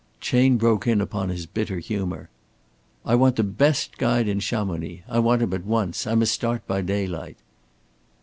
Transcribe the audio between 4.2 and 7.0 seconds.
in Chamonix. I want him at once. I must start by